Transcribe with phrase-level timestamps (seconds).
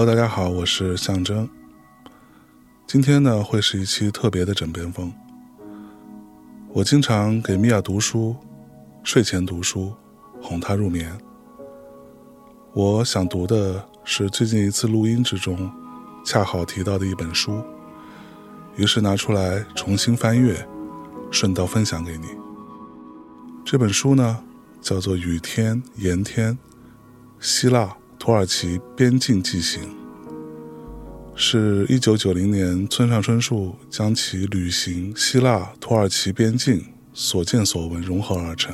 [0.00, 1.46] Hello，大家好，我是象征。
[2.86, 5.12] 今天呢，会是一期特别的枕边风。
[6.72, 8.34] 我经常给米娅读书，
[9.04, 9.92] 睡前读书，
[10.40, 11.12] 哄她入眠。
[12.72, 15.70] 我想读的是最近一次录音之中，
[16.24, 17.62] 恰好提到的一本书，
[18.76, 20.66] 于是拿出来重新翻阅，
[21.30, 22.28] 顺道分享给你。
[23.66, 24.42] 这本书呢，
[24.80, 26.56] 叫做《雨天盐天：
[27.38, 27.98] 希腊
[28.30, 29.82] 土耳其边境记行》，
[31.34, 36.80] 是一九九零年村上春树将其旅行希腊土耳其边境
[37.12, 38.72] 所见所闻融合而成。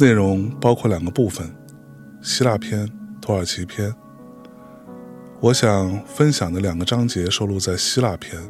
[0.00, 1.48] 内容包括两个部分。
[2.20, 2.90] 希腊篇、
[3.22, 3.94] 土耳其篇，
[5.40, 8.42] 我想分享的两个章节收录在希腊篇。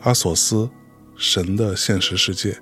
[0.00, 0.68] 阿索斯，
[1.16, 2.60] 神的现实世界。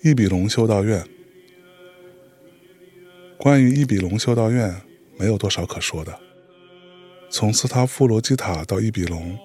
[0.00, 1.04] 伊比龙修道院。
[3.36, 4.80] 关于伊比龙修道院，
[5.18, 6.16] 没有多少可说的。
[7.28, 9.36] 从斯塔夫罗基塔到伊比龙，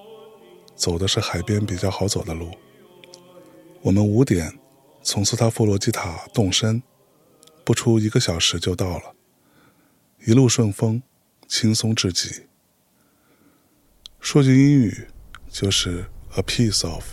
[0.75, 2.51] 走的是海边比较好走的路。
[3.81, 4.59] 我们五点
[5.01, 6.83] 从斯塔夫罗基塔动身，
[7.63, 9.15] 不出一个小时就到了，
[10.27, 11.01] 一路顺风，
[11.47, 12.43] 轻松至极。
[14.19, 15.07] 说句英语，
[15.49, 17.03] 就是 a piece of。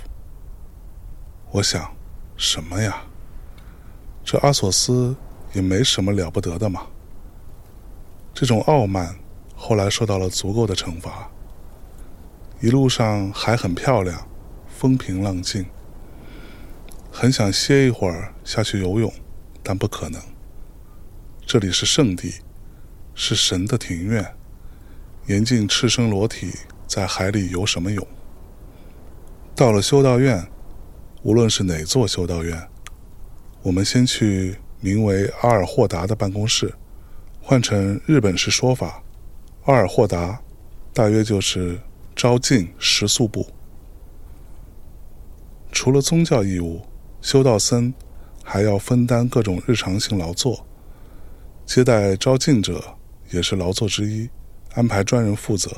[1.52, 1.96] 我想，
[2.36, 3.06] 什么呀？
[4.31, 5.17] 这阿索斯
[5.55, 6.86] 也没什么了不得的嘛。
[8.33, 9.18] 这种傲慢
[9.57, 11.29] 后来受到了足够的惩罚。
[12.61, 14.29] 一路上还很漂亮，
[14.68, 15.67] 风平浪静。
[17.11, 19.13] 很想歇一会儿下去游泳，
[19.64, 20.23] 但不可能。
[21.45, 22.35] 这里是圣地，
[23.17, 24.36] 是神的庭院，
[25.27, 26.52] 严禁赤身裸体
[26.86, 28.07] 在海里游什么泳。
[29.57, 30.47] 到了修道院，
[31.24, 32.68] 无论是哪座修道院。
[33.63, 36.73] 我们先去名为阿尔霍达的办公室，
[37.43, 39.03] 换成日本式说法，
[39.65, 40.41] 阿尔霍达
[40.95, 41.79] 大约就是
[42.17, 43.47] 招进食宿部。
[45.71, 46.81] 除了宗教义务，
[47.21, 47.93] 修道僧
[48.43, 50.67] 还要分担各种日常性劳作，
[51.67, 52.83] 接待招进者
[53.31, 54.31] 也是劳作之一，
[54.73, 55.71] 安排专人负责。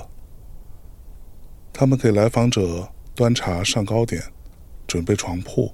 [1.72, 4.22] 他们给来访者端茶上糕点，
[4.86, 5.72] 准备床铺，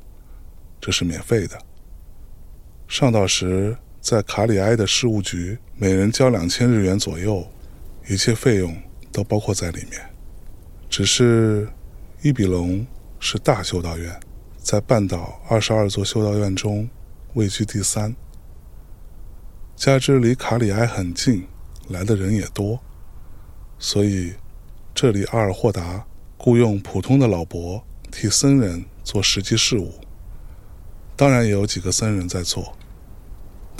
[0.81, 1.59] 这是免费的。
[2.88, 7.47] 上岛时，在卡里埃的事务局，每人交两千日元左右，
[8.09, 8.75] 一切费用
[9.12, 10.00] 都包括在里面。
[10.88, 11.69] 只是
[12.22, 12.84] 伊比龙
[13.21, 14.19] 是大修道院，
[14.56, 16.88] 在半岛二十二座修道院中
[17.34, 18.16] 位居第三，
[19.77, 21.47] 加之离卡里埃很近，
[21.88, 22.81] 来的人也多，
[23.78, 24.32] 所以
[24.94, 26.06] 这里阿尔霍达
[26.38, 29.93] 雇佣普通的老伯替僧人做实际事务。
[31.15, 32.78] 当然也有几个僧人在做，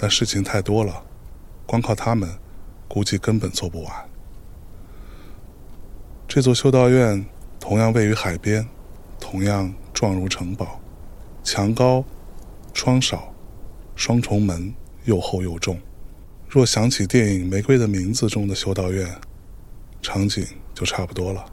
[0.00, 1.03] 但事情太多了，
[1.66, 2.38] 光靠他们，
[2.86, 4.09] 估计根本做不完。
[6.28, 7.26] 这座修道院
[7.59, 8.69] 同样位于海边，
[9.19, 10.78] 同样状如城堡，
[11.42, 12.04] 墙高，
[12.72, 13.34] 窗少，
[13.97, 14.72] 双重门
[15.04, 15.81] 又厚又重。
[16.48, 19.20] 若想起电影《玫瑰的名字》中的修道院，
[20.00, 21.44] 场景就差不多了。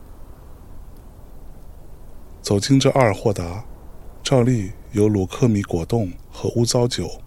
[2.44, 3.66] 走进这阿尔霍达。
[4.24, 7.22] 照例有鲁克米果冻和乌糟酒，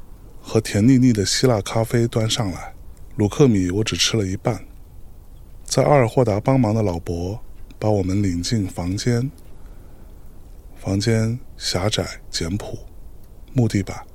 [0.48, 2.72] 和甜腻腻的希腊咖啡端上来。
[3.16, 4.64] 鲁克米我只吃了一半。
[5.62, 7.38] 在阿尔霍达帮忙的老伯
[7.78, 9.30] 把我们领进房间。
[10.74, 12.78] 房间狭窄简朴，
[13.52, 14.06] 木地板，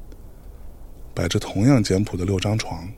[1.13, 2.91] 摆着同样简朴的六张床。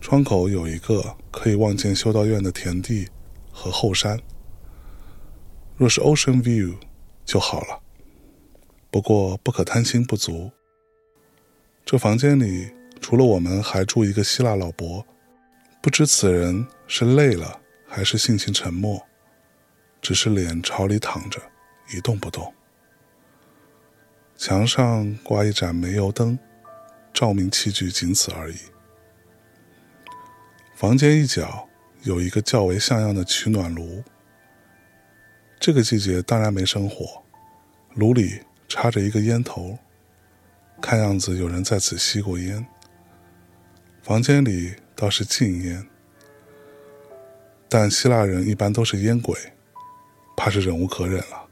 [0.00, 3.06] 窗口有一个可以望见修道院的田地
[3.52, 4.18] 和后山。
[5.76, 6.74] 若是 Ocean View
[7.24, 7.80] 就好了。
[8.90, 10.50] 不过不可贪心不足。
[11.86, 12.68] 这房间里
[13.00, 15.06] 除了我们，还住一个希腊老伯，
[15.80, 19.00] 不知此人是累了还是性情沉默，
[20.02, 21.40] 只是脸朝里躺着，
[21.94, 22.52] 一动不动。
[24.36, 26.36] 墙上挂一盏煤油灯，
[27.14, 28.56] 照明器具仅此而已。
[30.74, 31.68] 房间一角
[32.02, 34.02] 有一个较为像样的取暖炉。
[35.60, 37.22] 这个季节当然没生火，
[37.94, 38.40] 炉里。
[38.68, 39.78] 插着一个烟头，
[40.88, 42.64] 看样子有人在此吸过烟。
[44.04, 45.84] 房间里倒是禁烟，
[47.68, 49.36] 但希腊人一般都是烟鬼，
[50.36, 51.48] 怕是忍无可忍了。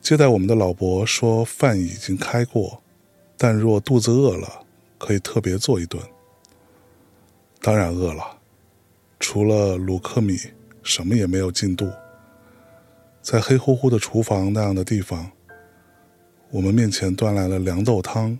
[0.00, 2.80] 接待我们的老伯说饭已经开过，
[3.36, 4.64] 但若肚子饿了，
[4.96, 6.00] 可以特别做一顿。
[7.60, 8.38] 当然饿了，
[9.18, 10.38] 除了鲁克米，
[10.84, 11.90] 什么也没有进肚。
[13.20, 15.32] 在黑乎乎的厨房那样的地方，
[16.54, 18.38] 我们面前端来了凉豆汤、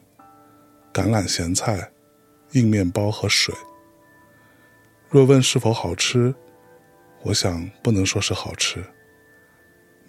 [0.93, 1.91] 橄榄咸菜、
[2.53, 3.53] 硬面包和水。
[5.11, 6.33] 若问是否好吃，
[7.25, 8.85] 我想不能说是好吃。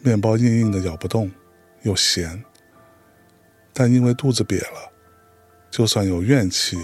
[0.02, 1.32] 面包硬硬的，咬不动，
[1.82, 2.44] 又咸。
[3.74, 4.92] 但因为肚子瘪了，
[5.72, 6.78] 就算有怨气，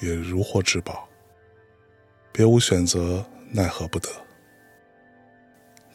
[0.00, 1.06] 也如获至宝。
[2.32, 4.08] 别无选择，奈何不得。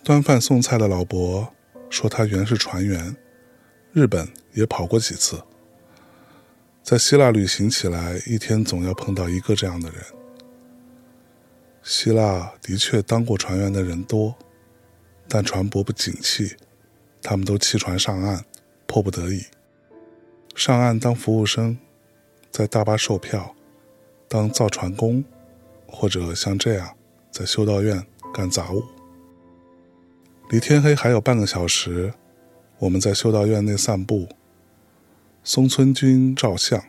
[0.03, 1.51] 端饭送菜的老伯
[1.89, 3.15] 说，他原是船员，
[3.91, 5.41] 日本也跑过几次。
[6.83, 10.01] 在希腊旅行起来，一天总要碰到一个这样的人。
[11.83, 14.35] 希腊的确当过船员的人多，
[15.27, 16.55] 但船舶不景气，
[17.21, 18.43] 他们都弃船上岸，
[18.85, 19.45] 迫不得已
[20.55, 21.77] 上岸当服务生，
[22.51, 23.55] 在大巴售票，
[24.27, 25.23] 当造船工。
[25.91, 26.95] 或者像这样，
[27.31, 28.83] 在修道院干杂物。
[30.51, 32.13] 离天黑还有半个小时，
[32.79, 34.27] 我们在修道院内散步。
[35.43, 36.83] 松村君照相，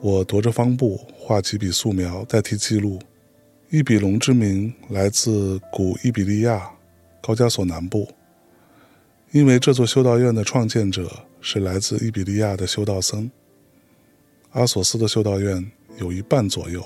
[0.00, 2.98] 我踱着方步画几笔素描代替记录。
[3.70, 6.70] 伊比龙之名来自古伊比利亚
[7.20, 8.08] 高加索南部，
[9.30, 13.30] 因为这座修道院的创建者是来自伊比利亚的修道僧。
[14.50, 16.82] 阿索斯的修道院有一半左右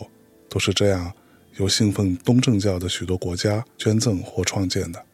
[0.48, 1.12] 都是这样。
[1.58, 5.04] 由信奉东正教的许多国家捐赠或创建的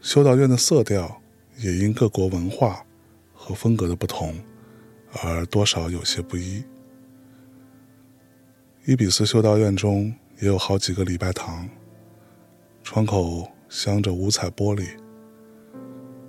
[0.00, 1.20] 修道院的色调，
[1.60, 2.84] 也因各国文化
[3.32, 4.34] 和风格的不同，
[5.22, 6.64] 而多少有些不一。
[8.86, 11.68] 伊比斯修道院中也有好几个礼拜堂，
[12.82, 14.88] 窗口镶着五彩玻璃，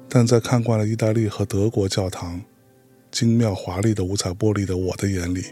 [0.07, 2.41] 但在看惯了意大利和德国教堂
[3.09, 5.43] 精妙华丽的五彩玻璃的我的眼里，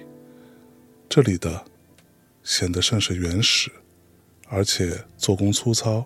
[1.08, 1.66] 这里的。
[2.42, 3.70] 显得甚是原始，
[4.48, 6.06] 而且做工粗糙，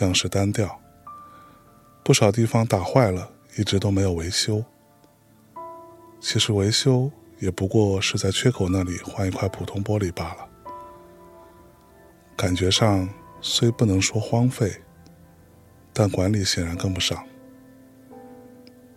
[0.00, 0.79] 样式单调。
[2.02, 4.64] 不少地方打坏了，一直都没有维修。
[6.20, 10.48] 其实维修也不过是在缺口那里换一块普通玻璃罢了。
[12.36, 13.08] 感觉上
[13.40, 14.72] 虽不能说荒废，
[15.92, 17.24] 但管理显然跟不上，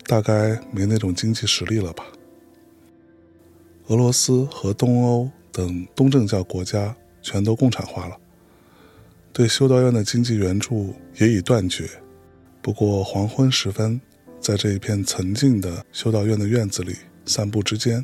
[0.05, 2.03] 大概没那种经济实力了吧。
[3.87, 5.29] 俄罗斯和东欧。
[5.55, 8.17] 等东正教国家全都共产化了，
[9.31, 11.87] 对修道院的经济援助也已断绝。
[12.63, 13.99] 不过黄昏时分，
[14.39, 16.95] 在这一片曾静的修道院的院子里
[17.25, 18.03] 散步之间，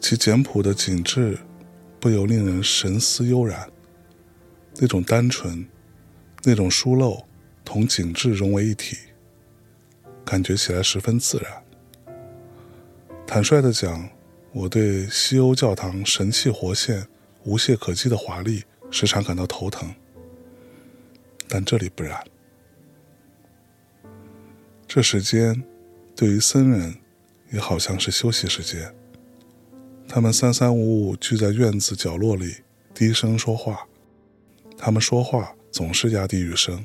[0.00, 1.38] 其简朴的景致
[2.00, 3.70] 不由令人神思悠然。
[4.76, 5.68] 那种单纯，
[6.42, 7.22] 那种疏漏，
[7.64, 8.96] 同景致融为一体，
[10.24, 12.16] 感觉起来十分自然。
[13.26, 14.08] 坦率的讲。
[14.52, 17.06] 我对西欧教堂神气活现、
[17.44, 19.88] 无懈可击的华丽时常感到头疼，
[21.46, 22.20] 但这里不然。
[24.92, 25.62] 这时间
[26.16, 26.96] 对于僧人
[27.52, 28.92] 也好像是休息时间，
[30.08, 32.56] 他们三三五五聚在院子角落里
[32.92, 33.86] 低声说话，
[34.76, 36.84] 他们说话总是压低语声，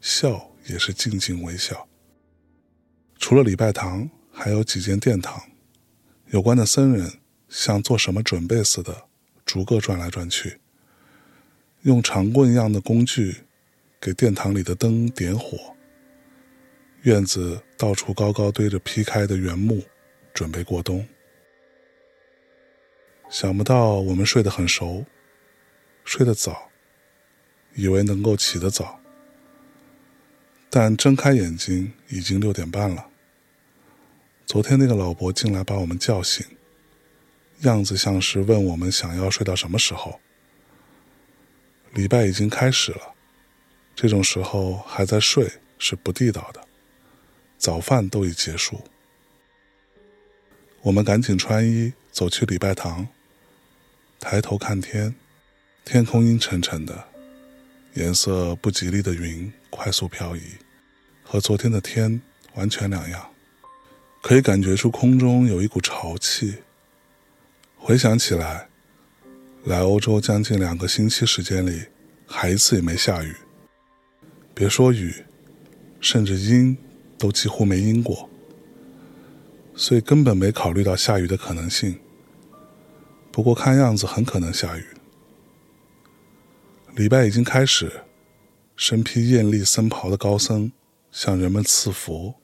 [0.00, 1.86] 笑也是静静微笑。
[3.18, 5.38] 除了礼拜堂，还有几间殿堂。
[6.30, 7.12] 有关的僧人
[7.50, 9.04] 像做什么准备似的，
[9.44, 10.60] 逐个转来转去，
[11.82, 13.42] 用长棍一样的工具
[14.00, 15.73] 给殿堂里的灯点火。
[17.04, 19.82] 院子到处高高堆着劈开的原木，
[20.32, 21.06] 准备过冬。
[23.28, 25.04] 想不到我们睡得很熟，
[26.02, 26.70] 睡得早，
[27.74, 28.98] 以为能够起得早，
[30.70, 33.06] 但睁开眼睛已经六点半了。
[34.46, 36.46] 昨天那个老伯进来把我们叫醒，
[37.60, 40.18] 样子像是问我们想要睡到什么时候。
[41.92, 43.14] 礼拜已经开始了，
[43.94, 46.63] 这种时候还在睡是不地道的。
[47.58, 48.80] 早饭都已结束，
[50.82, 53.08] 我们赶紧穿衣走去礼拜堂。
[54.20, 55.14] 抬头看天，
[55.84, 57.08] 天空阴沉沉的，
[57.94, 60.42] 颜色不吉利的云快速漂移，
[61.22, 62.20] 和昨天的天
[62.54, 63.30] 完全两样。
[64.22, 66.56] 可以感觉出空中有一股潮气。
[67.76, 68.68] 回想起来，
[69.64, 71.84] 来欧洲将近两个星期时间里，
[72.26, 73.36] 还一次也没下雨。
[74.54, 75.24] 别说雨，
[76.00, 76.78] 甚至阴
[77.18, 78.28] 都几乎没阴过，
[79.74, 81.98] 所以根本没考虑到下雨的可能性。
[83.30, 84.84] 不过看样子很可能下雨。
[86.94, 87.90] 礼拜已经开始，
[88.76, 90.70] 身披艳丽僧袍的高僧
[91.10, 92.34] 向人们赐福。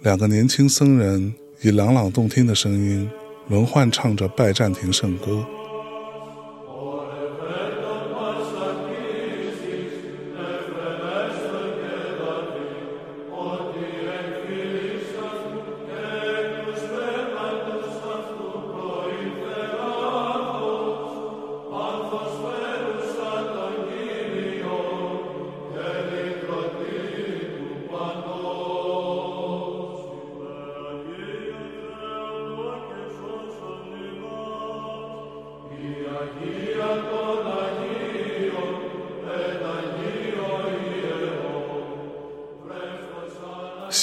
[0.00, 3.08] 两个年轻僧人以朗朗动听的声音
[3.48, 5.46] 轮换唱着拜占庭圣歌。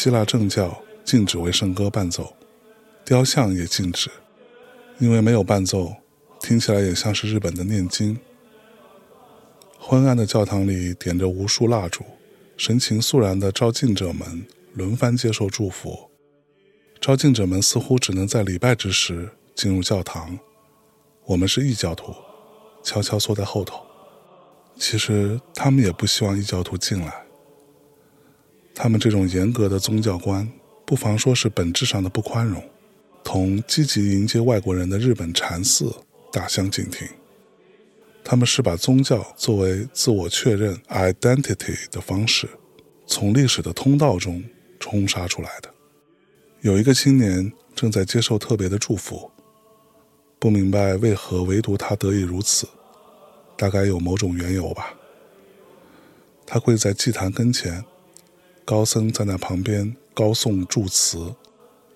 [0.04, 2.36] 希腊正教禁止为圣歌伴奏，
[3.06, 4.10] 雕像也禁止，
[5.00, 5.96] 因为没有伴奏，
[6.42, 8.20] 听起来也像是日本的念经。
[9.80, 12.04] 昏暗的教堂里点着无数蜡烛，
[12.58, 16.12] 神情肃然的招敬者们轮番接受祝福。
[17.00, 20.38] 招敬者们似乎只能在礼拜之时进入教堂，
[21.24, 22.14] 我们是异教徒，
[22.84, 23.80] 悄悄缩在后头。
[24.76, 27.23] 其实他们也不希望异教徒进来。
[28.76, 30.50] 他们这种严格的宗教观，
[30.86, 32.64] 不妨说是本质上的不宽容，
[33.24, 35.94] 同积极迎接外国人的日本禅寺
[36.32, 37.08] 大相径庭。
[38.24, 42.50] 他们是把宗教作为自我确认 （identity） 的方式，
[43.06, 44.44] 从历史的通道中
[44.80, 45.70] 冲杀出来的。
[46.62, 49.30] 有一个青年正在接受特别的祝福，
[50.40, 52.68] 不明白为何唯独他得以如此，
[53.56, 54.94] 大概有某种缘由吧。
[56.46, 57.86] 他跪在祭坛跟前。
[58.66, 61.36] 高僧在那旁边高诵祝词，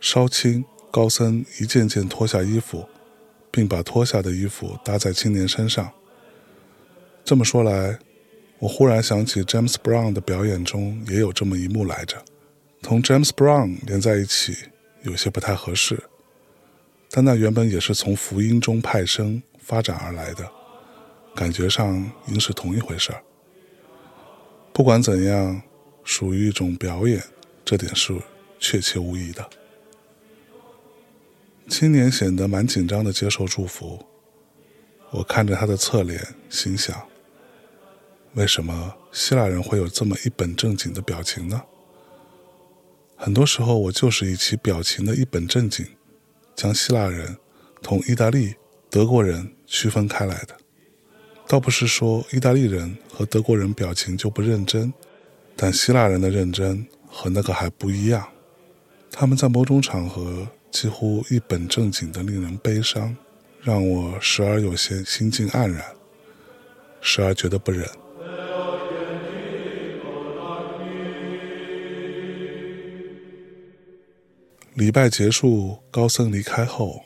[0.02, 2.86] 稍顷，高僧一件件脱下衣服，
[3.50, 5.90] 并把脱下的衣服搭在青年身上。
[7.24, 7.98] 这么说来，
[8.60, 12.18] 我忽然想起 James Brown 的表演中也有这么一幕来着。
[12.82, 14.54] 同 James Brown 连在一起
[15.04, 16.04] 有些不太合适，
[17.10, 20.46] 但那原本也是从福音中派生发展而来的，
[21.34, 23.24] 感觉上应是同一回事儿。
[24.74, 25.62] 不管怎样。
[26.08, 27.22] 属于一种表演，
[27.66, 28.18] 这点是
[28.58, 29.48] 确切无疑的。
[31.68, 34.06] 青年显得蛮紧张的接受祝福，
[35.12, 37.06] 我看着他的侧脸，心想：
[38.36, 41.62] 为什么希腊人会有这么一本正经的表情呢？
[43.18, 45.86] 很多时候，我就是以其表情的一本正经，
[46.56, 47.36] 将希腊人
[47.82, 48.56] 同意大利、
[48.90, 50.56] 德国人区分开来的。
[51.50, 54.94] 倒不是说意大利人和德国人表情就不认真。
[55.60, 58.28] 但希腊人的认真和那个还不一样，
[59.12, 63.18] 他们在某种场合几乎一本正经的令人悲伤，
[63.64, 65.84] 让我时而有些心境黯然，
[67.02, 67.90] 时而觉得不忍。
[74.76, 77.04] 礼拜结束，高僧离开后，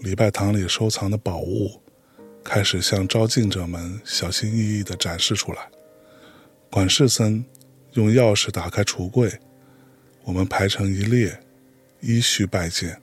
[0.00, 1.80] 礼拜堂里收藏的宝物
[2.42, 5.70] 开始向招敬者们小心翼翼地展示出来，
[6.68, 7.44] 管事僧。
[7.94, 9.32] 用钥匙打开橱柜，
[10.22, 11.40] 我们排成一列，
[12.00, 13.00] 依序拜见。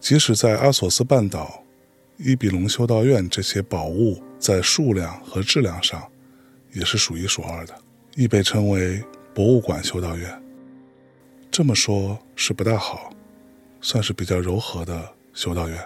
[0.00, 1.62] 即使在阿索斯半岛、
[2.16, 6.10] 伊比隆修道院，这些宝物在数量和质量上
[6.72, 7.74] 也是数一数二的，
[8.16, 10.42] 亦被称为博物馆修道院。
[11.50, 13.14] 这么说，是不大好，
[13.80, 15.78] 算是比较柔和的修道院，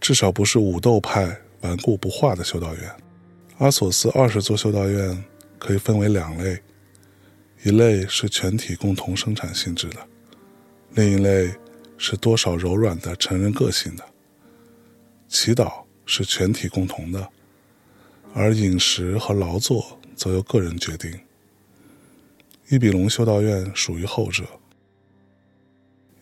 [0.00, 2.94] 至少不是武斗派顽固不化的修道院。
[3.56, 5.24] 阿索斯二十座修道院。
[5.58, 6.62] 可以分为两类，
[7.64, 10.06] 一类是全体共同生产性质的，
[10.94, 11.52] 另一类
[11.96, 14.04] 是多少柔软的成人个性的。
[15.28, 17.28] 祈祷是全体共同的，
[18.32, 21.20] 而饮食和劳作则由个人决定。
[22.68, 24.44] 伊比隆修道院属于后者。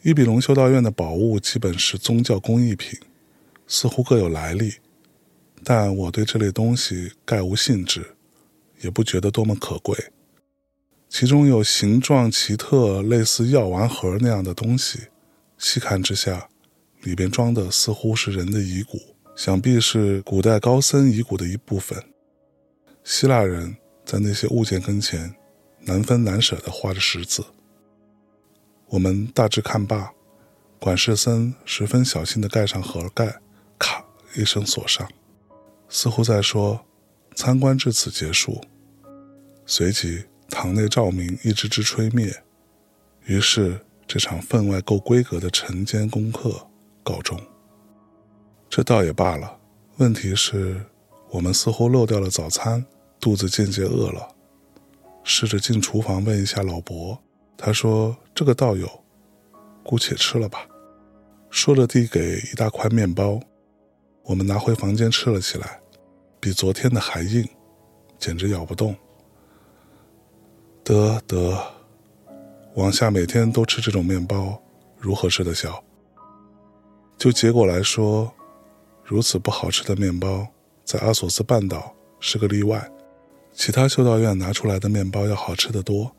[0.02, 2.98] 伊比隆修道院的宝物基本是宗教工艺品，
[3.66, 4.74] 似乎各有来历，
[5.62, 8.15] 但我对这类东西概无兴致。
[8.80, 9.96] 也不觉得多么可贵，
[11.08, 15.08] 其中有形状奇特、类似药丸盒那样的东西，
[15.56, 16.48] 细看之下，
[17.02, 18.98] 里边装的似乎是人的遗骨，
[19.34, 22.02] 想必是古代高僧遗骨的一部分。
[23.02, 25.34] 希腊人在那些物件跟前，
[25.80, 27.44] 难分难舍地画着十字。
[28.88, 30.12] 我们大致看罢，
[30.78, 33.40] 管事僧十分小心地盖上盒盖，
[33.78, 34.04] 咔
[34.34, 35.08] 一声锁上，
[35.88, 36.84] 似乎在说。
[37.36, 38.58] 参观至此结束，
[39.66, 42.34] 随即堂内照明一支支吹灭，
[43.26, 46.66] 于是这场分外够规格的晨间功课
[47.04, 47.38] 告终。
[48.70, 49.58] 这倒也罢了，
[49.98, 50.80] 问题是，
[51.28, 52.82] 我们似乎漏掉了早餐，
[53.20, 54.34] 肚子渐渐饿了。
[55.22, 57.18] 试着进厨房问一下老伯，
[57.54, 58.88] 他说这个道友，
[59.84, 60.66] 姑且吃了吧。”
[61.50, 63.40] 说着递给一大块面包，
[64.24, 65.80] 我们拿回房间吃了起来，
[66.46, 67.44] 比昨天的还硬，
[68.20, 68.94] 简直咬不动。
[70.84, 71.60] 得得，
[72.76, 74.56] 往下每天都吃这种面包，
[74.96, 75.82] 如何吃得消？
[77.18, 78.32] 就结果来说，
[79.02, 80.46] 如此不好吃的面包，
[80.84, 82.88] 在阿索斯半岛是个例外。
[83.52, 86.14] 其他修道院拿出来的面包要好吃得多。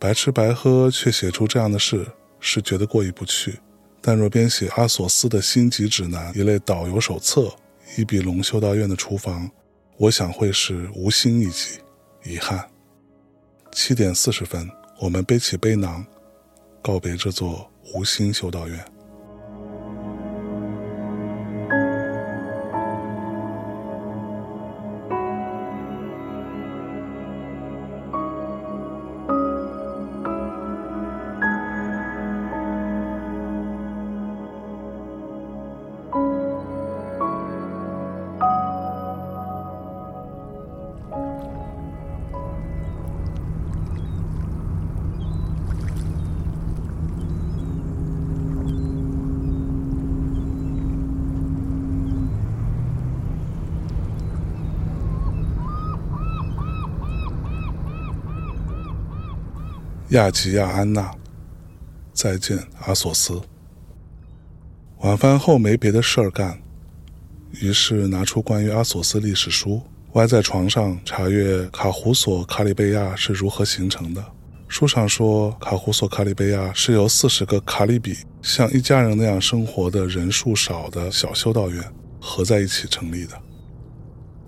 [0.00, 2.04] 白吃白喝却写出这样的事，
[2.40, 3.60] 是觉得过意不去。
[4.00, 7.48] 但若编写阿索斯的星级指南一类导游手册，
[7.96, 9.48] 伊比龙修道院的厨房，
[9.96, 11.78] 我想会是无心一击。
[12.24, 12.68] 遗憾。
[13.72, 16.04] 七点四十分，我们背起背囊，
[16.82, 18.93] 告别这座无心修道院。
[60.14, 61.12] 亚吉亚安娜，
[62.12, 62.56] 再见，
[62.86, 63.40] 阿索斯。
[65.00, 66.62] 晚饭后没别的事儿干，
[67.60, 74.24] 于是拿出关于阿索斯历史书，歪在床上查阅卡胡索卡里贝亚是如何形成的。
[74.68, 81.82] 书上说，卡胡索卡里贝亚是由四十个卡里比像一家人那样生活的人数少的小修道院
[82.20, 83.36] 合在一起成立的。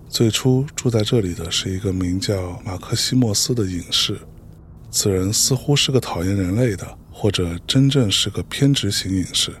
[0.07, 4.17] 最初住在这里的是一个名叫马克西莫斯的隐士。
[4.89, 9.51] 此人似乎是个讨厌人类的，或者真正是个偏执型隐士。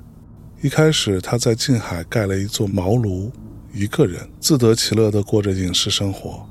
[0.61, 3.31] 一开始，他在近海盖了一座茅庐，
[3.73, 6.47] 一个人自得其乐地过着隐士生活。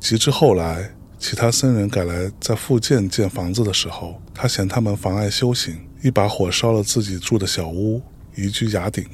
[0.00, 8.00] 及至后来，其他僧人赶来在附近建房子的时候，他嫌他们妨碍修行，一把火烧了自己住的小屋，
[8.36, 9.04] 移居崖顶。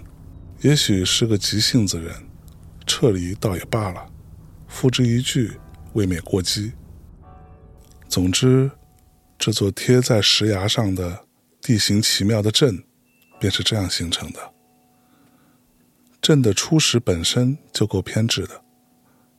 [0.60, 2.14] 也许是个急性子人，
[2.86, 4.06] 撤离倒也罢了，
[4.68, 5.50] 付之一炬，
[5.94, 6.72] 未免过激。
[8.14, 8.70] 总之，
[9.36, 11.24] 这座贴在石崖上的
[11.60, 12.84] 地形奇妙的镇，
[13.40, 14.38] 便是这样形成的。
[16.22, 18.62] 镇的初始本身就够偏执的，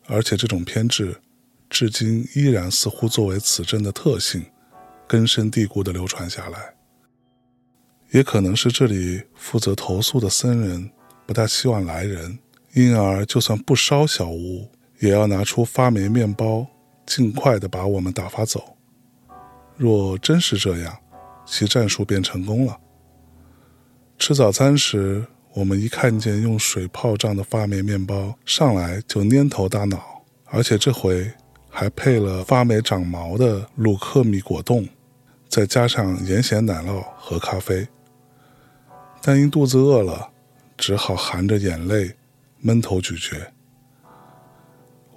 [0.07, 1.21] 而且这种偏执，
[1.69, 4.45] 至今依然似乎作为此镇的特性，
[5.07, 6.75] 根深蒂固地流传下来。
[8.11, 10.91] 也可能是这里负责投诉的僧人
[11.25, 12.37] 不大希望来人，
[12.73, 16.67] 因而就算不烧小屋，也要拿出发霉面包。
[17.05, 18.77] 尽快的把我们打发走。
[19.77, 20.97] 若真是这样，
[21.45, 22.79] 其战术便成功了。
[24.17, 31.29] 吃早餐时，我们一看见用水泡胀的发霉面包，上来就蔫头大脑，而且这回
[31.69, 34.87] 还配了发霉长毛的鲁克米果冻，
[35.49, 37.85] 再加上盐咸奶酪和咖啡。
[39.21, 40.29] 但因肚子饿了，
[40.77, 42.15] 只好含着眼泪
[42.59, 43.35] 闷头咀嚼。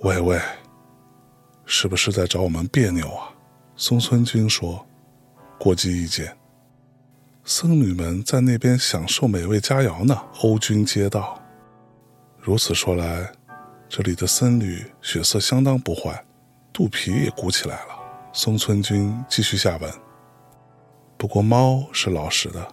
[0.01, 0.41] 喂喂。
[1.71, 3.29] 是不是在找我们别扭啊？
[3.77, 4.85] 松村君说
[5.61, 6.35] ：“过激意见。”
[7.45, 10.19] 僧侣们在那边享受美味佳肴呢。
[10.41, 11.39] 欧君接道
[12.41, 13.31] ：“如此说来，
[13.87, 16.25] 这里的僧侣血色相当不坏，
[16.73, 17.99] 肚皮也鼓起来了。”
[18.33, 19.93] 松村君继续下文
[21.19, 22.67] ：“不过猫是老实的，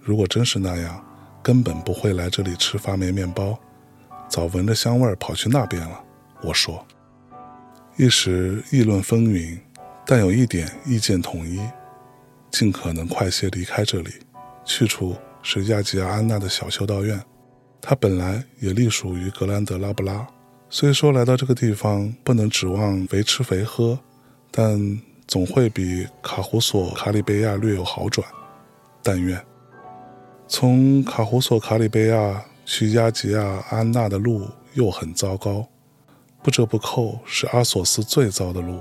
[0.00, 1.04] 如果真是那样，
[1.40, 3.56] 根本不会来这里吃发霉面包，
[4.28, 6.04] 早闻着香味跑去那边了。”
[6.42, 6.84] 我说。
[7.98, 9.58] 一时议论纷纭，
[10.06, 11.58] 但有一点意见统一：
[12.48, 14.10] 尽可能快些离开这里。
[14.64, 17.20] 去处是亚吉亚安娜的小修道院，
[17.80, 20.24] 它本来也隶属于格兰德拉布拉。
[20.70, 23.98] 虽说来到这个地方不能指望肥吃肥喝，
[24.52, 24.78] 但
[25.26, 28.24] 总会比卡胡索卡里贝亚略有好转。
[29.02, 29.44] 但愿。
[30.46, 35.66] 从卡胡索卡里贝亚去亚吉亚安娜的路又很糟糕。
[36.42, 38.80] 不折不扣是阿索斯最糟的路。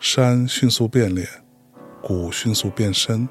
[0.00, 1.28] 山迅速变脸，
[2.00, 3.28] 谷迅速变深，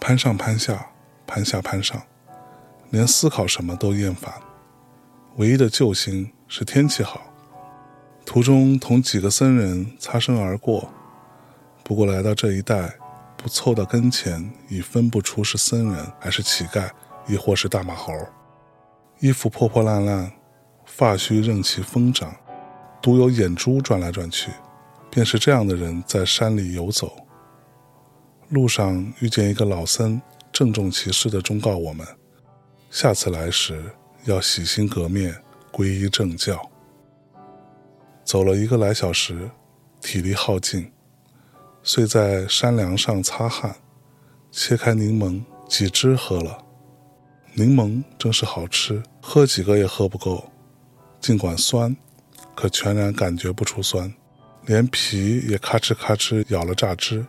[0.00, 0.90] 攀上攀下，
[1.26, 2.02] 攀下攀上，
[2.90, 4.32] 连思考什么都厌烦。
[5.36, 7.22] 唯一的救星是天气好。
[8.26, 10.90] 途中同几个僧人擦身而过，
[11.84, 12.92] 不过来到这一带，
[13.36, 16.90] 不凑到跟前已分不出是僧人还是乞丐，
[17.28, 18.12] 亦或是大马猴。
[19.20, 20.32] 衣服破破烂烂，
[20.84, 22.34] 发须任其疯长。
[23.08, 24.50] 独有眼珠转来转去，
[25.10, 27.16] 便是这样的人在山里游走。
[28.50, 30.20] 路上遇见一个老僧，
[30.52, 32.06] 郑重其事地忠告我们：
[32.90, 33.82] 下次来时
[34.26, 35.34] 要洗心革面，
[35.72, 36.60] 皈依正教。
[38.24, 39.50] 走了一个来小时，
[40.02, 40.92] 体力耗尽，
[41.82, 43.74] 遂在山梁上擦汗，
[44.50, 46.58] 切开柠檬几汁喝了。
[47.54, 50.50] 柠檬真是好吃，喝几个也喝不够。
[51.22, 51.96] 尽管酸，
[52.58, 54.12] 可全然感觉不出酸，
[54.66, 57.24] 连皮也咔哧咔哧咬了榨汁。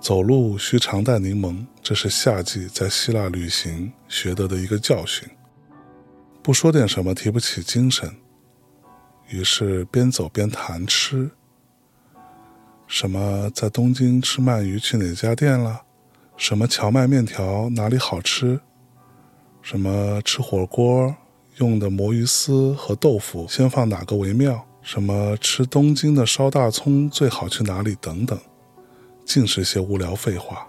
[0.00, 5.28] 走路需常带柠檬，这是夏季在希腊旅行学得的一个教训。
[6.42, 8.12] 不说点什么提不起精神。
[9.28, 11.30] 于是边走边谈吃，
[12.88, 15.82] 什么在东京吃鳗鱼去哪家店了？
[16.36, 18.60] 什么荞麦面条哪里好吃？
[19.62, 21.14] 什么吃火锅
[21.62, 24.66] 用的魔芋丝和豆腐先放哪个为妙？
[24.82, 27.96] 什么吃东京的烧大葱最好去哪里？
[28.00, 28.36] 等等，
[29.24, 30.66] 尽是些无聊废话。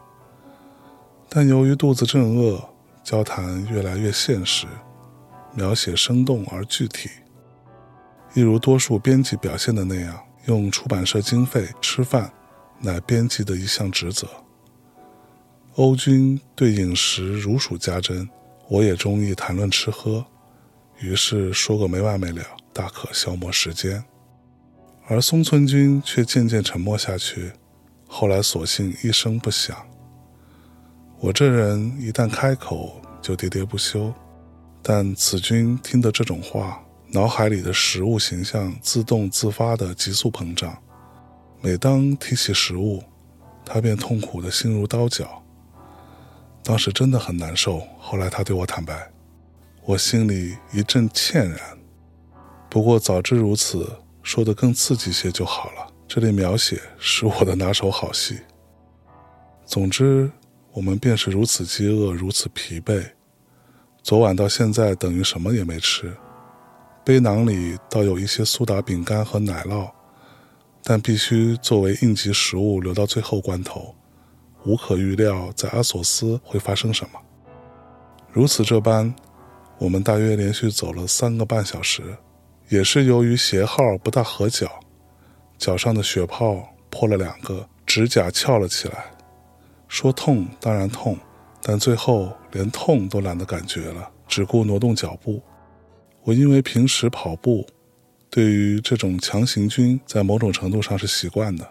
[1.28, 2.64] 但由于肚子正饿，
[3.04, 4.68] 交谈越来越现实，
[5.56, 7.10] 描写生动而具体。
[8.36, 12.32] 一如多数编辑表现的那样，用出版社经费吃饭，
[12.80, 14.28] 乃编辑的一项职责。
[15.74, 18.30] 欧军对饮食如数家珍，
[18.70, 20.24] 我也中意谈论吃喝，
[21.04, 24.02] 于是说个没完没了，大可消磨时间。
[25.06, 27.52] 而松村君却渐渐沉默下去，
[28.08, 29.76] 后来索性一声不响。
[31.20, 34.14] 我这人一旦开口就喋喋不休，
[34.82, 36.82] 但此君听得这种话。
[37.12, 40.76] 脑海里的食物形象自动自发的急速膨胀，
[41.62, 43.04] 每当提起食物，
[43.66, 45.44] 他便痛苦的心如刀绞。
[46.64, 47.82] 当时真的很难受。
[48.00, 49.12] 后来他对我坦白，
[49.86, 51.60] 我心里一阵歉然。
[52.70, 55.88] 不过早知如此，说的更刺激些就好了。
[56.08, 58.40] 这类描写是我的拿手好戏。
[59.66, 60.32] 总之，
[60.72, 63.04] 我们便是如此饥饿，如此疲惫。
[64.02, 66.16] 昨晚到现在等于什么也没吃。
[67.04, 69.92] 背囊里倒有一些苏打饼干和奶酪，
[70.82, 73.94] 但必须作为应急食物留到最后关头。
[74.66, 77.20] 无可预料，在阿索斯会发生什么。
[78.32, 79.14] 如此这般，
[79.78, 82.02] 我们大约连续走了三个半小时，
[82.70, 84.80] 也是由于鞋号不大合脚，
[85.58, 89.06] 脚上的血泡破了两个，指甲翘了起来。
[89.88, 91.18] 说痛当然痛，
[91.62, 95.42] 但最后连痛都懒得感觉了，只顾挪动脚步。
[96.24, 97.68] 我因为平时跑步，
[98.30, 101.68] 对于这种强行军在某种程度上是习惯的。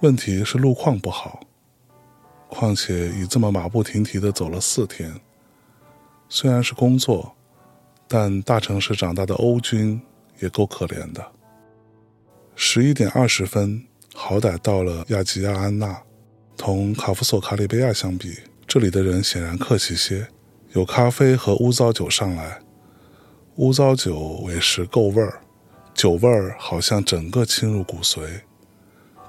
[0.00, 1.40] 问题是路况不好，
[2.48, 5.12] 况且已这么马不停蹄地走了四天。
[6.28, 7.34] 虽然是工作，
[8.06, 10.00] 但大城市长大的欧军
[10.40, 11.24] 也够可怜的。
[12.54, 16.02] 十一点二十分，好歹到了亚吉亚安娜。
[16.56, 18.36] 同卡夫索卡里贝亚相比，
[18.66, 20.26] 这里的人显然客气些，
[20.72, 22.58] 有咖啡和乌糟酒上来。
[23.56, 25.40] 乌糟酒委实够味儿，
[25.94, 28.40] 酒味儿好像整个侵入骨髓。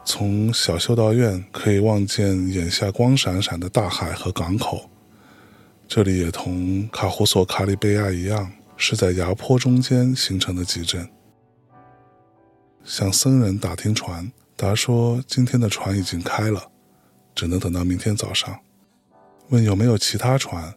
[0.04, 4.90] 从小修道院可以望见眼下光闪闪的大海和港口。
[5.90, 11.10] 这里也同卡胡索卡里贝亚一样，是在崖坡中间形成的集镇。
[12.84, 16.70] 向僧人打听船，答说今天的船已经开了，
[17.34, 18.60] 只能等到明天早上。
[19.48, 20.72] 问有没有其他船。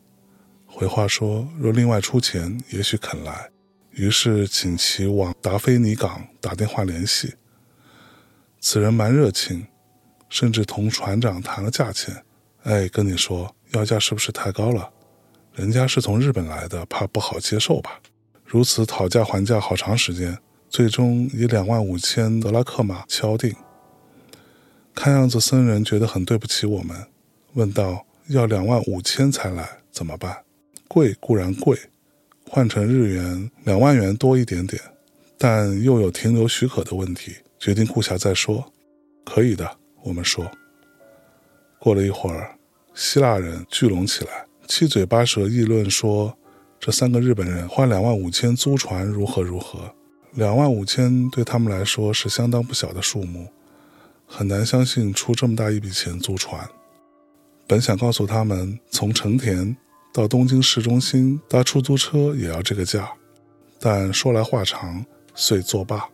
[0.64, 3.51] 回话说，若另外出钱，也许肯来。
[3.90, 7.35] 于是请其往达菲尼港打电话联系。
[8.61, 9.66] 此人蛮热情，
[10.31, 12.25] 甚至同船长谈了价钱。
[12.62, 14.90] 哎，跟你说，要价是不是太高了？
[15.55, 18.01] 人家是从日本来的，怕不好接受吧？
[18.45, 20.38] 如此讨价还价好长时间，
[20.71, 23.55] 最终以两万五千德拉克马敲定。
[24.95, 27.07] 看样子僧人觉得很对不起我们，
[27.53, 30.45] 问道：要两万五千才来，怎么办？
[30.88, 31.79] 贵固然贵，
[32.49, 34.81] 换成日元两万元多一点点，
[35.38, 38.73] 但又有停留许可的问题，决定顾下再说。
[39.25, 40.51] 可以的，我们说。
[41.79, 42.57] 过了一会儿，
[42.95, 46.37] 希腊人聚拢起来，七嘴八舌议论说，
[46.81, 49.94] 这三个日本人花两万五千租船如何如何。
[50.33, 53.48] 两万五千对他们来说是相当不小的数目，
[54.27, 56.66] 很难相信出这么大一笔钱租船。
[57.66, 59.77] 本想告诉他们，从成田。
[60.14, 63.11] 到东京市中心搭出租车也要这个价，
[63.81, 65.03] 但说来话长，
[65.35, 66.07] 遂作罢。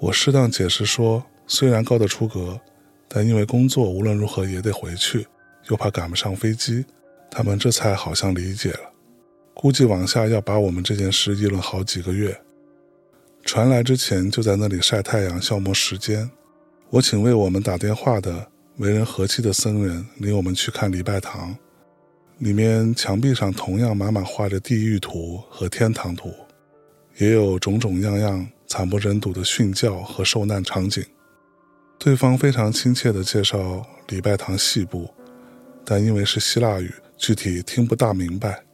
[0.00, 2.60] 我适当解释说，虽然高得出格，
[3.06, 5.24] 但因为工作无论如何也得回去，
[5.68, 6.84] 又怕赶不上飞机，
[7.34, 8.92] 他们这才好像理解了。
[9.54, 12.38] 估计往下要把我们这件事议论好几个月。
[13.42, 16.30] 船来之前就在那里晒太阳消磨时间。
[16.90, 21.56] 我请为我们打电话的为人和气的僧人领我们去看礼拜堂，
[22.36, 26.30] 里面墙壁上同样满满画着地狱图和天堂图，
[27.16, 31.02] 也有种种样样惨不忍睹的殉教和受难场景。
[31.98, 35.08] 对方非常亲切地介绍礼拜堂细部，
[35.82, 36.92] 但因为是希腊语，
[37.22, 38.64] 具体听不大明白。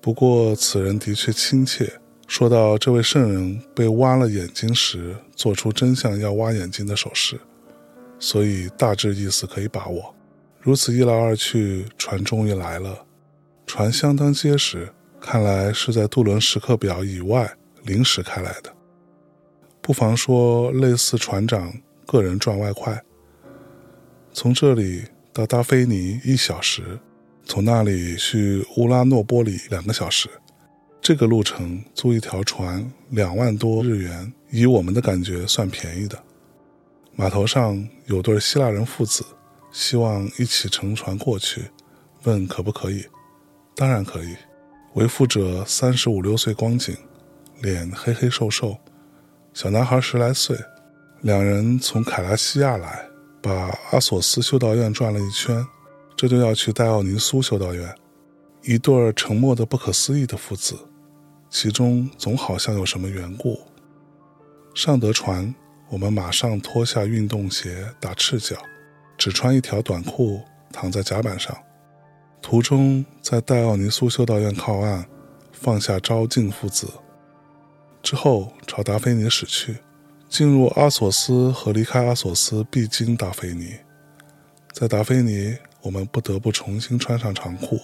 [0.00, 7.38] 不过此人的确亲切，说到这位圣人被挖了眼睛时，做出真相要挖眼睛的手势，
[8.18, 10.12] 所以大致意思可以把握。
[10.60, 13.06] 如此一来二去，船终于来了，
[13.68, 18.74] 船相当结实，看来是在渡轮时刻表以外临时开来的。
[19.80, 21.72] 不妨说类似船长。
[22.04, 23.02] 个人赚外快，
[24.32, 27.00] 从这里到达菲尼一小时，
[27.44, 30.28] 从那里去乌拉诺波里两个小时。
[31.00, 36.18] 这个路程租一条船两万多日元，以我们的感觉算便宜的。
[37.14, 39.22] 码头上有对希腊人父子，
[39.70, 41.70] 希望一起乘船过去，
[42.22, 43.04] 问可不可以？
[43.76, 44.34] 当然可以。
[44.94, 46.96] 为父者三十五六岁光景，
[47.60, 48.78] 脸黑黑瘦瘦，
[49.52, 50.56] 小男孩十来岁。
[51.20, 53.06] 两人从凯拉西亚来，
[53.42, 55.66] 把阿索斯修道院转了一圈，
[56.16, 57.94] 这就要去戴奥尼苏修道院。
[58.62, 60.74] 一对沉默的不可思议的父子，
[61.50, 63.60] 其中总好像有什么缘故。
[64.74, 65.54] 上得船，
[65.90, 68.56] 我们马上脱下运动鞋，打赤脚，
[69.18, 70.40] 只穿一条短裤，
[70.72, 71.56] 躺在甲板上。
[72.40, 75.06] 途中在戴奥尼苏修道院靠岸，
[75.52, 76.88] 放下昭敬父子，
[78.02, 79.76] 之后朝达菲尼驶去。
[80.26, 83.74] 进入阿索斯和离开阿索斯必经达菲尼，
[84.72, 87.78] 在达菲尼，我们不得不重新穿上长裤。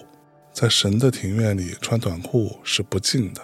[0.53, 3.41] 在神的庭院里穿短裤是不敬的。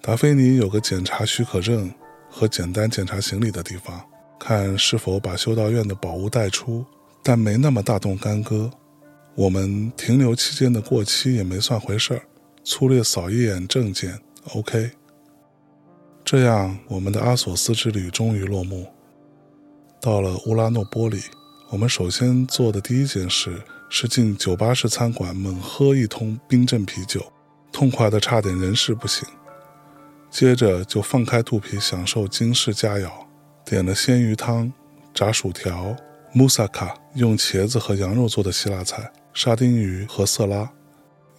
[0.00, 1.92] 达菲尼有个检查许可证
[2.30, 4.02] 和简单检查行李的地方，
[4.38, 6.82] 看是否把修道院的宝物带出，
[7.22, 8.70] 但没那么大动干戈。
[9.34, 12.22] 我们停留期间的过期也没算回事儿，
[12.64, 14.18] 粗略扫一眼证件
[14.54, 14.90] ，OK。
[16.24, 18.86] 这样，我们的阿索斯之旅终于落幕。
[20.00, 21.20] 到了乌拉诺波里，
[21.70, 27.32] 我们首先做的第一件事是进酒吧式餐馆猛喝一通冰镇啤酒，
[27.70, 29.24] 痛快的差点人事不省。
[30.28, 33.08] 接着就放开肚皮享受京式佳肴，
[33.64, 34.72] 点了鲜鱼汤、
[35.14, 35.94] 炸薯条、
[36.32, 40.68] 穆萨卡用茄子和羊肉做的希腊菜、沙丁鱼和色拉，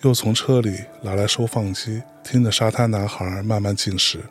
[0.03, 4.21] 又从车里拿来收放机，听着沙滩男孩慢慢进食。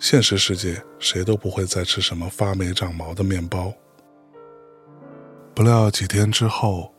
[0.00, 3.72] 现实世界，谁都不会再吃什么发霉长毛的面包。
[5.56, 6.92] 不料几天之后，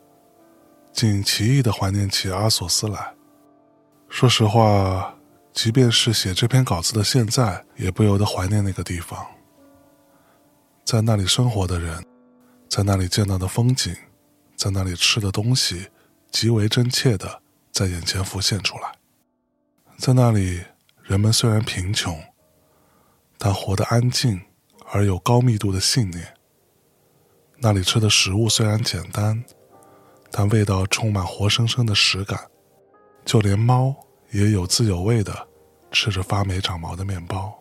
[0.92, 3.14] 竟奇异的怀念起阿索斯来。
[4.08, 5.14] 说实话，
[5.52, 9.24] 即便是写这篇稿子的现在，也不由得怀念那个地方。
[10.84, 12.04] 在那里生活的人，
[12.68, 13.94] 在那里见到的风景，
[14.56, 15.86] 在那里吃的东西，
[16.32, 17.40] 极为真切的
[17.70, 18.90] 在眼前浮现出来。
[19.98, 20.60] 在那里，
[21.04, 22.20] 人们虽然贫穷。
[23.40, 24.40] 但活得安静
[24.90, 26.34] 而有高密度的信念。
[27.60, 29.44] 那里吃的食物虽然简单，
[30.30, 32.38] 但味道充满活生生的实感。
[33.24, 33.94] 就连猫
[34.30, 35.48] 也有滋有味的
[35.90, 37.52] 吃着发霉长毛的面包。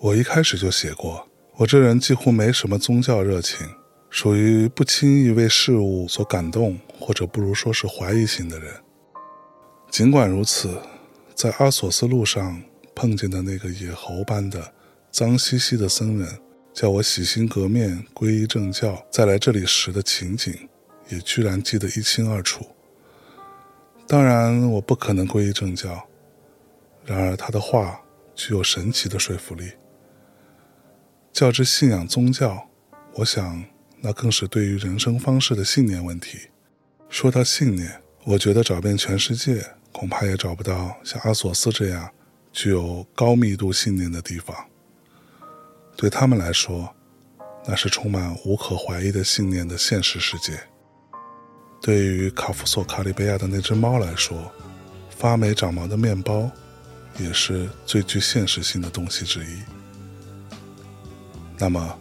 [0.00, 3.66] 我一开始就写过，我这人几乎没什么宗教热情，
[4.10, 8.74] 属于不轻易为事物所感动，或者不如说是怀疑型的人。
[9.90, 10.80] 尽管如此，
[11.34, 12.62] 在阿索斯路上。
[12.98, 14.72] 碰见的那个野猴般的
[15.10, 16.26] 脏兮兮的僧人，
[16.76, 20.68] 叫我洗心革面、皈依正教，再来这里时的情景，
[21.08, 22.66] 也居然记得一清二楚。
[24.06, 26.06] 当然，我不可能皈依正教，
[27.06, 27.98] 然而他的话
[28.34, 29.72] 具有神奇的说服力。
[31.32, 32.68] 较之信仰宗教，
[33.14, 33.64] 我想
[34.02, 36.50] 那更是对于人生方式的信念问题。
[37.08, 42.10] 说到信念，我觉得找遍全世界，恐怕也找不到像阿索斯这样。
[42.52, 44.54] 具有高密度信念的地方，
[45.96, 46.94] 对他们来说，
[47.66, 50.60] 那是充满无可怀疑的信念的现实世界。
[51.80, 54.52] 对于卡夫索卡里贝亚的那只猫来说，
[55.08, 56.50] 发霉长毛的面包，
[57.18, 59.58] 也是最具现实性的东西之一。
[61.58, 61.98] 那么，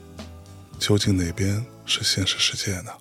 [0.77, 2.91] 究竟哪边是现实世界呢？